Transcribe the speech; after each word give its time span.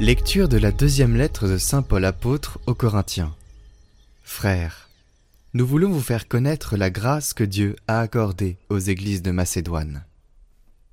Lecture 0.00 0.48
de 0.48 0.56
la 0.56 0.72
deuxième 0.72 1.14
lettre 1.14 1.46
de 1.46 1.58
Saint 1.58 1.82
Paul 1.82 2.04
apôtre 2.04 2.58
aux 2.66 2.74
Corinthiens. 2.74 3.34
Frères, 4.22 4.89
nous 5.52 5.66
voulons 5.66 5.90
vous 5.90 6.00
faire 6.00 6.28
connaître 6.28 6.76
la 6.76 6.90
grâce 6.90 7.34
que 7.34 7.42
Dieu 7.42 7.74
a 7.88 8.00
accordée 8.00 8.56
aux 8.68 8.78
églises 8.78 9.22
de 9.22 9.32
Macédoine. 9.32 10.04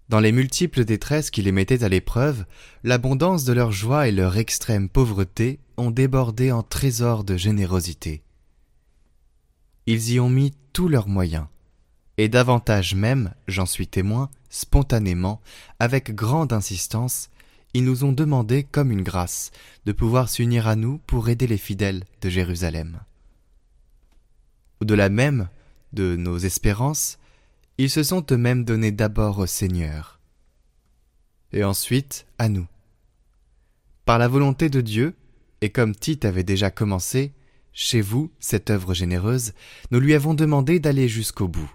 Dans 0.09 0.19
les 0.19 0.31
multiples 0.31 0.83
détresses 0.83 1.29
qui 1.29 1.43
les 1.43 1.51
mettaient 1.51 1.83
à 1.83 1.89
l'épreuve, 1.89 2.45
l'abondance 2.83 3.43
de 3.43 3.53
leur 3.53 3.71
joie 3.71 4.07
et 4.07 4.11
leur 4.11 4.37
extrême 4.37 4.89
pauvreté 4.89 5.59
ont 5.77 5.91
débordé 5.91 6.51
en 6.51 6.63
trésors 6.63 7.23
de 7.23 7.37
générosité. 7.37 8.23
Ils 9.85 10.13
y 10.13 10.19
ont 10.19 10.29
mis 10.29 10.53
tous 10.73 10.87
leurs 10.87 11.07
moyens, 11.07 11.45
et 12.17 12.27
davantage 12.27 12.95
même, 12.95 13.33
j'en 13.47 13.67
suis 13.67 13.87
témoin, 13.87 14.29
spontanément, 14.49 15.39
avec 15.79 16.15
grande 16.15 16.51
insistance, 16.51 17.29
ils 17.75 17.83
nous 17.83 18.05
ont 18.05 18.13
demandé 18.13 18.63
comme 18.63 18.91
une 18.91 19.03
grâce 19.03 19.51
de 19.85 19.91
pouvoir 19.91 20.29
s'unir 20.29 20.67
à 20.67 20.75
nous 20.75 20.97
pour 21.05 21.29
aider 21.29 21.45
les 21.45 21.57
fidèles 21.57 22.05
de 22.21 22.29
Jérusalem. 22.29 23.01
Au-delà 24.81 25.09
même 25.09 25.49
de 25.93 26.15
nos 26.15 26.37
espérances, 26.37 27.17
ils 27.77 27.89
se 27.89 28.03
sont 28.03 28.25
eux-mêmes 28.31 28.63
donnés 28.63 28.91
d'abord 28.91 29.39
au 29.39 29.45
Seigneur, 29.45 30.19
et 31.51 31.63
ensuite 31.63 32.25
à 32.37 32.49
nous. 32.49 32.67
Par 34.05 34.17
la 34.17 34.27
volonté 34.27 34.69
de 34.69 34.81
Dieu, 34.81 35.15
et 35.61 35.69
comme 35.69 35.95
Tite 35.95 36.25
avait 36.25 36.43
déjà 36.43 36.71
commencé, 36.71 37.33
chez 37.73 38.01
vous, 38.01 38.31
cette 38.39 38.69
œuvre 38.71 38.93
généreuse, 38.93 39.53
nous 39.91 39.99
lui 39.99 40.15
avons 40.15 40.33
demandé 40.33 40.79
d'aller 40.79 41.07
jusqu'au 41.07 41.47
bout. 41.47 41.71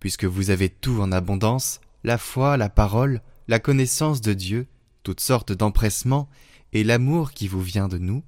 Puisque 0.00 0.24
vous 0.24 0.50
avez 0.50 0.68
tout 0.68 1.00
en 1.00 1.10
abondance, 1.12 1.80
la 2.04 2.18
foi, 2.18 2.56
la 2.56 2.68
parole, 2.68 3.22
la 3.48 3.58
connaissance 3.58 4.20
de 4.20 4.34
Dieu, 4.34 4.66
toutes 5.02 5.20
sortes 5.20 5.52
d'empressements 5.52 6.28
et 6.72 6.84
l'amour 6.84 7.32
qui 7.32 7.48
vous 7.48 7.62
vient 7.62 7.88
de 7.88 7.96
nous, 7.96 8.22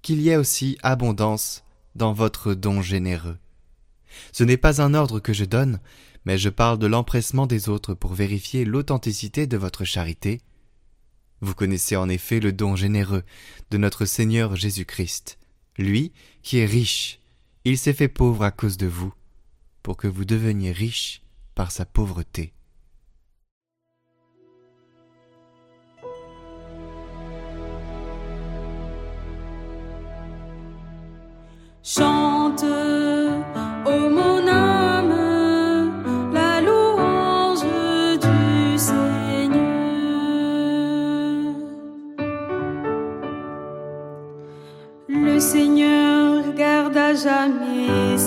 qu'il 0.00 0.20
y 0.22 0.30
ait 0.30 0.36
aussi 0.36 0.78
abondance 0.82 1.64
dans 1.98 2.14
votre 2.14 2.54
don 2.54 2.80
généreux. 2.80 3.36
Ce 4.32 4.44
n'est 4.44 4.56
pas 4.56 4.80
un 4.80 4.94
ordre 4.94 5.20
que 5.20 5.34
je 5.34 5.44
donne, 5.44 5.80
mais 6.24 6.38
je 6.38 6.48
parle 6.48 6.78
de 6.78 6.86
l'empressement 6.86 7.46
des 7.46 7.68
autres 7.68 7.94
pour 7.94 8.14
vérifier 8.14 8.64
l'authenticité 8.64 9.46
de 9.46 9.56
votre 9.56 9.84
charité. 9.84 10.40
Vous 11.40 11.54
connaissez 11.54 11.96
en 11.96 12.08
effet 12.08 12.40
le 12.40 12.52
don 12.52 12.74
généreux 12.74 13.22
de 13.70 13.78
notre 13.78 14.06
Seigneur 14.06 14.56
Jésus-Christ. 14.56 15.38
Lui, 15.76 16.12
qui 16.42 16.58
est 16.58 16.66
riche, 16.66 17.20
il 17.64 17.78
s'est 17.78 17.92
fait 17.92 18.08
pauvre 18.08 18.42
à 18.42 18.50
cause 18.50 18.76
de 18.76 18.86
vous, 18.86 19.12
pour 19.82 19.96
que 19.96 20.08
vous 20.08 20.24
deveniez 20.24 20.72
riches 20.72 21.22
par 21.54 21.70
sa 21.70 21.84
pauvreté. 21.84 22.52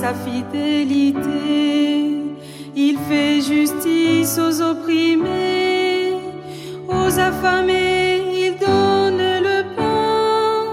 Sa 0.01 0.13
fidélité. 0.16 1.19
Il 2.75 2.97
fait 3.07 3.39
justice 3.39 4.39
aux 4.39 4.59
opprimés, 4.62 6.13
aux 6.88 7.19
affamés, 7.19 8.22
il 8.45 8.53
donne 8.57 9.23
le 9.47 9.59
pain. 9.75 10.63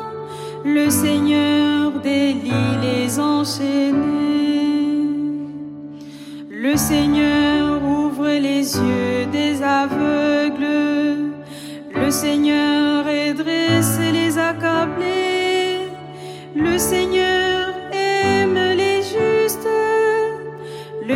Le 0.64 0.88
Seigneur 0.88 1.92
délie 2.00 2.72
les 2.80 3.20
enchaînés. 3.20 3.87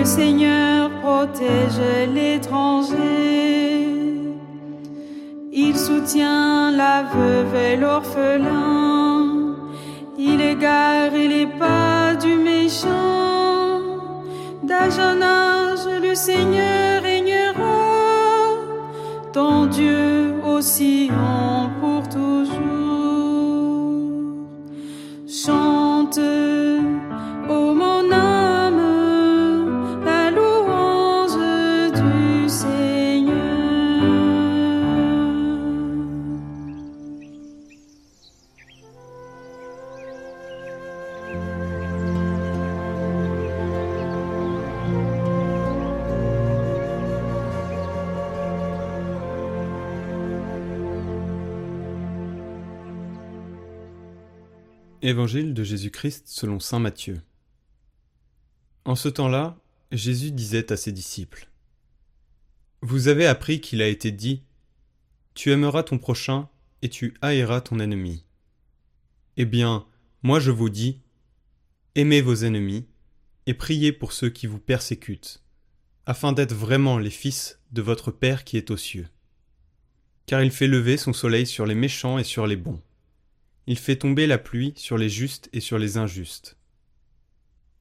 Le 0.02 0.08
Seigneur 0.08 0.90
protège 1.00 1.80
l'étranger. 2.12 2.96
Il 5.52 5.78
soutient 5.78 6.72
la 6.72 7.04
veuve 7.04 7.54
et 7.54 7.76
l'orphelin. 7.76 9.54
Il 10.18 10.40
égare 10.40 11.12
les 11.12 11.46
pas 11.46 12.16
du 12.16 12.34
méchant. 12.34 13.78
D'âge 14.64 14.98
en 14.98 15.22
âge, 15.22 15.86
le 16.02 16.16
Seigneur 16.16 17.00
régnera. 17.00 18.56
Ton 19.32 19.66
Dieu 19.66 20.34
aussi 20.44 21.12
en 21.12 21.61
Évangile 55.04 55.52
de 55.52 55.64
Jésus-Christ 55.64 56.28
selon 56.28 56.60
Saint 56.60 56.78
Matthieu. 56.78 57.20
En 58.84 58.94
ce 58.94 59.08
temps-là, 59.08 59.58
Jésus 59.90 60.30
disait 60.30 60.72
à 60.72 60.76
ses 60.76 60.92
disciples 60.92 61.50
Vous 62.82 63.08
avez 63.08 63.26
appris 63.26 63.60
qu'il 63.60 63.82
a 63.82 63.88
été 63.88 64.12
dit 64.12 64.44
Tu 65.34 65.50
aimeras 65.50 65.82
ton 65.82 65.98
prochain 65.98 66.48
et 66.82 66.88
tu 66.88 67.14
haïras 67.20 67.62
ton 67.62 67.80
ennemi. 67.80 68.24
Eh 69.36 69.44
bien, 69.44 69.86
moi 70.22 70.38
je 70.38 70.52
vous 70.52 70.70
dis 70.70 71.00
Aimez 71.96 72.20
vos 72.20 72.36
ennemis 72.36 72.86
et 73.46 73.54
priez 73.54 73.90
pour 73.90 74.12
ceux 74.12 74.30
qui 74.30 74.46
vous 74.46 74.60
persécutent, 74.60 75.42
afin 76.06 76.30
d'être 76.30 76.54
vraiment 76.54 76.98
les 76.98 77.10
fils 77.10 77.58
de 77.72 77.82
votre 77.82 78.12
Père 78.12 78.44
qui 78.44 78.56
est 78.56 78.70
aux 78.70 78.76
cieux. 78.76 79.08
Car 80.26 80.44
il 80.44 80.52
fait 80.52 80.68
lever 80.68 80.96
son 80.96 81.12
soleil 81.12 81.48
sur 81.48 81.66
les 81.66 81.74
méchants 81.74 82.18
et 82.18 82.24
sur 82.24 82.46
les 82.46 82.54
bons 82.54 82.80
il 83.66 83.78
fait 83.78 83.96
tomber 83.96 84.26
la 84.26 84.38
pluie 84.38 84.72
sur 84.76 84.98
les 84.98 85.08
justes 85.08 85.48
et 85.52 85.60
sur 85.60 85.78
les 85.78 85.96
injustes. 85.96 86.56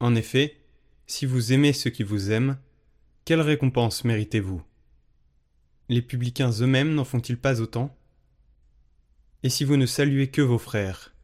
En 0.00 0.14
effet, 0.14 0.56
si 1.06 1.26
vous 1.26 1.52
aimez 1.52 1.72
ceux 1.72 1.90
qui 1.90 2.02
vous 2.02 2.30
aiment, 2.30 2.58
quelle 3.24 3.40
récompense 3.40 4.04
méritez-vous? 4.04 4.62
Les 5.88 6.02
publicains 6.02 6.50
eux-mêmes 6.60 6.94
n'en 6.94 7.04
font-ils 7.04 7.38
pas 7.38 7.60
autant? 7.60 7.94
Et 9.42 9.50
si 9.50 9.64
vous 9.64 9.76
ne 9.76 9.86
saluez 9.86 10.30
que 10.30 10.40
vos 10.40 10.58
frères, 10.58 11.14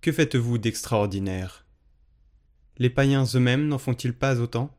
que 0.00 0.10
faites-vous 0.10 0.58
d'extraordinaire? 0.58 1.66
Les 2.78 2.90
païens 2.90 3.24
eux-mêmes 3.34 3.68
n'en 3.68 3.78
font-ils 3.78 4.14
pas 4.14 4.40
autant? 4.40 4.76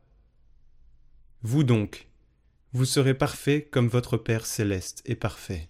Vous 1.42 1.64
donc, 1.64 2.08
vous 2.72 2.84
serez 2.84 3.14
parfaits 3.14 3.70
comme 3.70 3.88
votre 3.88 4.16
Père 4.18 4.44
céleste 4.44 5.02
est 5.06 5.16
parfait. 5.16 5.69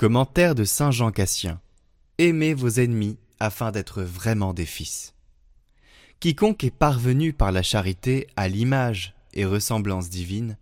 Commentaire 0.00 0.54
de 0.54 0.64
Saint 0.64 0.90
Jean 0.90 1.10
Cassien. 1.10 1.60
Aimez 2.16 2.54
vos 2.54 2.70
ennemis 2.70 3.18
afin 3.38 3.70
d'être 3.70 4.00
vraiment 4.00 4.54
des 4.54 4.64
fils. 4.64 5.12
Quiconque 6.20 6.64
est 6.64 6.70
parvenu 6.70 7.34
par 7.34 7.52
la 7.52 7.62
charité 7.62 8.26
à 8.34 8.48
l'image 8.48 9.14
et 9.34 9.44
ressemblance 9.44 10.08
divine 10.08 10.56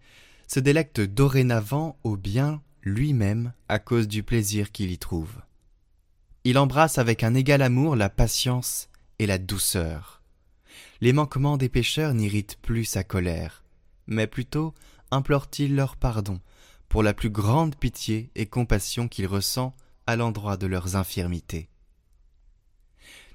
se 0.49 0.59
délecte 0.59 1.01
dorénavant 1.01 2.01
au 2.03 2.17
bien 2.17 2.61
lui-même 2.83 3.53
à 3.69 3.79
cause 3.79 4.09
du 4.09 4.25
plaisir 4.25 4.73
qu'il 4.73 4.91
y 4.91 4.99
trouve. 4.99 5.37
Il 6.43 6.59
embrasse 6.59 6.99
avec 6.99 7.23
un 7.23 7.37
égal 7.37 7.63
amour 7.63 7.95
la 7.95 8.09
patience 8.09 8.89
et 9.21 9.27
la 9.29 9.39
douceur. 9.39 10.21
Les 11.01 11.13
manquements 11.13 11.59
des 11.59 11.69
pécheurs 11.69 12.13
n'irritent 12.13 12.59
plus 12.61 12.87
sa 12.87 13.05
colère, 13.05 13.63
mais 14.09 14.27
plutôt 14.27 14.75
implore-t-il 15.13 15.77
leur 15.77 15.97
pardon 15.97 16.41
pour 16.89 17.03
la 17.03 17.15
plus 17.15 17.31
grande 17.31 17.77
pitié 17.77 18.31
et 18.35 18.47
compassion 18.47 19.09
qu'il 19.09 19.27
ressent 19.27 19.75
à 20.07 20.17
l'endroit 20.17 20.57
de 20.57 20.67
leurs 20.67 20.97
infirmités. 20.97 21.69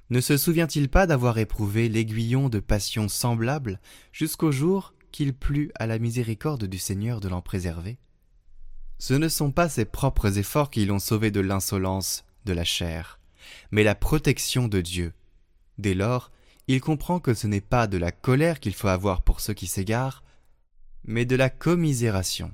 Ne 0.09 0.21
se 0.21 0.37
souvient-il 0.37 0.89
pas 0.89 1.07
d'avoir 1.07 1.37
éprouvé 1.37 1.89
l'aiguillon 1.89 2.49
de 2.49 2.59
passions 2.59 3.07
semblables 3.07 3.79
jusqu'au 4.11 4.51
jour 4.51 4.93
qu'il 5.11 5.33
plut 5.33 5.71
à 5.75 5.87
la 5.87 5.99
miséricorde 5.99 6.65
du 6.65 6.77
Seigneur 6.77 7.19
de 7.19 7.29
l'en 7.29 7.41
préserver? 7.41 7.97
Ce 8.99 9.13
ne 9.13 9.27
sont 9.27 9.51
pas 9.51 9.69
ses 9.69 9.85
propres 9.85 10.37
efforts 10.37 10.69
qui 10.69 10.85
l'ont 10.85 10.99
sauvé 10.99 11.31
de 11.31 11.39
l'insolence 11.39 12.25
de 12.45 12.53
la 12.53 12.63
chair, 12.63 13.19
mais 13.71 13.83
la 13.83 13.95
protection 13.95 14.67
de 14.67 14.81
Dieu. 14.81 15.13
Dès 15.77 15.93
lors, 15.93 16.31
il 16.67 16.79
comprend 16.79 17.19
que 17.19 17.33
ce 17.33 17.47
n'est 17.47 17.61
pas 17.61 17.87
de 17.87 17.97
la 17.97 18.11
colère 18.11 18.59
qu'il 18.59 18.73
faut 18.73 18.87
avoir 18.87 19.21
pour 19.21 19.41
ceux 19.41 19.53
qui 19.53 19.67
s'égarent, 19.67 20.23
mais 21.05 21.25
de 21.25 21.35
la 21.35 21.49
commisération. 21.49 22.53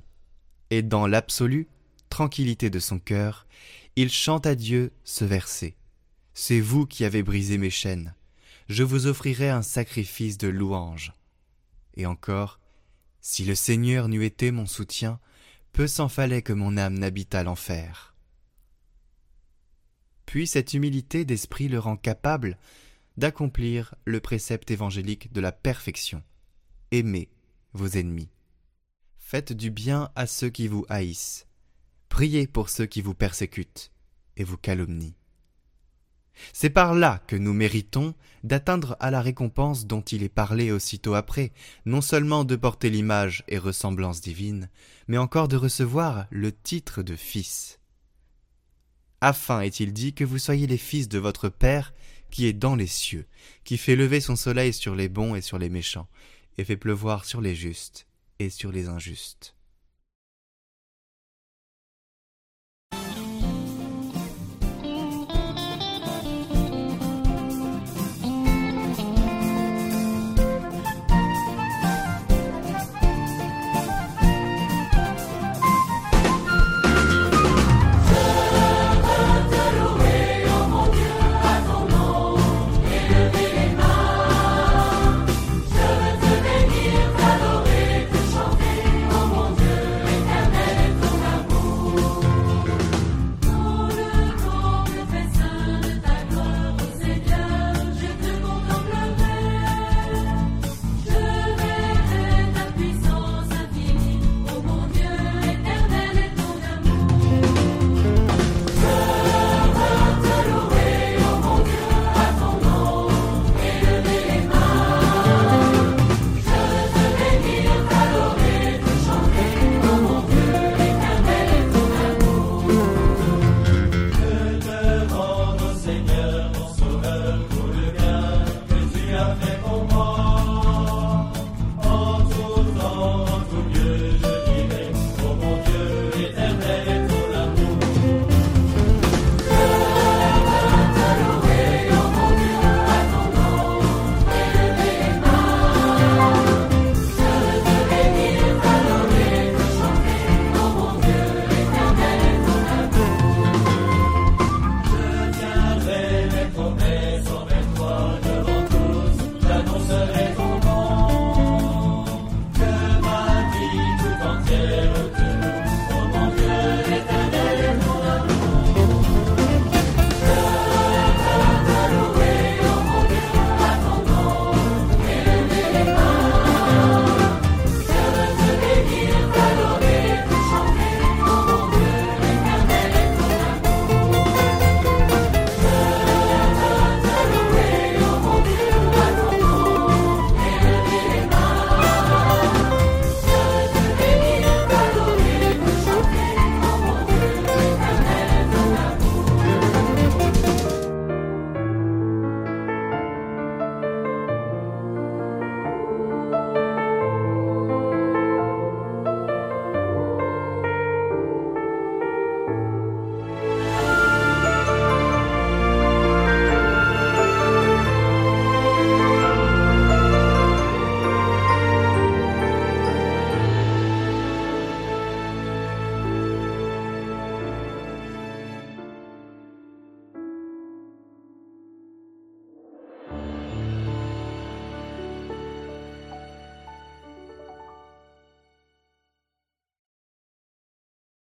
Et 0.69 0.81
dans 0.81 1.07
l'absolue 1.07 1.68
tranquillité 2.10 2.69
de 2.69 2.80
son 2.80 3.00
cœur, 3.00 3.48
il 3.95 4.10
chante 4.10 4.45
à 4.45 4.56
Dieu 4.56 4.92
ce 5.04 5.25
verset. 5.25 5.75
C'est 6.33 6.60
vous 6.60 6.86
qui 6.86 7.06
avez 7.06 7.24
brisé 7.24 7.57
mes 7.57 7.69
chaînes. 7.69 8.13
Je 8.68 8.83
vous 8.83 9.07
offrirai 9.07 9.50
un 9.50 9.62
sacrifice 9.62 10.38
de 10.38 10.48
louange. 10.48 11.13
Et 11.95 12.06
encore, 12.06 12.60
si 13.21 13.45
le 13.45 13.56
Seigneur 13.56 14.07
n'eût 14.07 14.25
été 14.25 14.51
mon 14.51 14.66
soutien, 14.66 15.19
peu 15.74 15.88
s'en 15.88 16.10
fallait 16.10 16.42
que 16.42 16.54
mon 16.54 16.77
âme 16.77 16.98
n'habitât 16.98 17.44
l'enfer. 17.44 18.16
Puis 20.25 20.48
cette 20.48 20.74
humilité 20.74 21.25
d'esprit 21.25 21.68
le 21.68 21.80
rend 21.80 21.98
capable 21.98 22.57
d'accomplir 23.18 23.95
le 24.06 24.19
précepte 24.19 24.71
évangélique 24.71 25.31
de 25.33 25.42
la 25.42 25.51
perfection. 25.51 26.24
Aimez 26.92 27.30
vos 27.74 27.88
ennemis. 27.88 28.30
Faites 29.31 29.54
du 29.54 29.70
bien 29.70 30.10
à 30.16 30.26
ceux 30.26 30.50
qui 30.50 30.68
vous 30.68 30.88
haïssent. 30.90 31.46
Priez 32.10 32.48
pour 32.48 32.68
ceux 32.68 32.88
qui 32.88 33.04
vous 33.04 33.14
persécutent 33.14 33.92
et 34.38 34.44
vous 34.44 34.58
calomnient. 34.58 35.14
C'est 36.52 36.72
par 36.72 36.96
là 36.96 37.22
que 37.28 37.36
nous 37.36 37.54
méritons 37.54 38.16
d'atteindre 38.44 38.98
à 39.00 39.12
la 39.12 39.22
récompense 39.22 39.86
dont 39.86 40.02
il 40.02 40.24
est 40.24 40.30
parlé 40.30 40.72
aussitôt 40.72 41.14
après, 41.14 41.52
non 41.86 42.02
seulement 42.02 42.44
de 42.44 42.56
porter 42.56 42.90
l'image 42.90 43.44
et 43.48 43.60
ressemblance 43.60 44.20
divine, 44.20 44.68
mais 45.08 45.20
encore 45.20 45.48
de 45.48 45.58
recevoir 45.58 46.26
le 46.31 46.52
titre 46.52 47.04
de 47.04 47.16
fils. 47.16 47.80
Afin 49.22 49.62
est-il 49.62 49.94
dit 49.94 50.16
que 50.16 50.24
vous 50.24 50.40
soyez 50.40 50.66
les 50.66 50.80
fils 50.80 51.08
de 51.08 51.20
votre 51.20 51.50
Père 51.50 51.94
qui 52.31 52.48
est 52.48 52.54
dans 52.54 52.76
les 52.76 52.88
cieux, 52.88 53.28
qui 53.64 53.78
fait 53.78 53.96
lever 53.96 54.22
son 54.22 54.36
soleil 54.36 54.74
sur 54.74 54.96
les 54.96 55.08
bons 55.08 55.36
et 55.36 55.42
sur 55.42 55.60
les 55.60 55.70
méchants, 55.70 56.08
et 56.58 56.64
fait 56.64 56.78
pleuvoir 56.78 57.26
sur 57.26 57.42
les 57.42 57.54
justes 57.54 58.08
et 58.39 58.50
sur 58.50 58.71
les 58.71 58.88
injustes. 58.88 59.53